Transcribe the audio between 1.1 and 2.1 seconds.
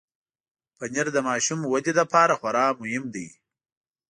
د ماشوم ودې